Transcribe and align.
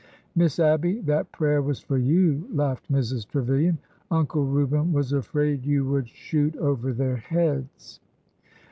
"Miss 0.35 0.59
Abby, 0.59 0.99
that 1.01 1.31
prayer 1.31 1.61
was 1.61 1.79
for 1.79 1.99
you," 1.99 2.47
laughed 2.51 2.91
Mrs. 2.91 3.27
Trevilian." 3.27 3.77
Uncle 4.09 4.47
Reuben 4.47 4.91
was 4.91 5.13
afraid 5.13 5.63
you 5.63 5.85
would 5.85 6.07
shoot 6.09 6.55
over 6.57 6.91
their 6.91 7.17
heads." 7.17 7.99